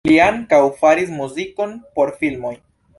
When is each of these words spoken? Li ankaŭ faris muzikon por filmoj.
Li 0.09 0.13
ankaŭ 0.27 0.61
faris 0.79 1.13
muzikon 1.21 1.79
por 1.99 2.17
filmoj. 2.25 2.57